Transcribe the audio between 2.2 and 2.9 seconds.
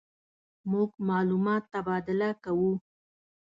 کوو.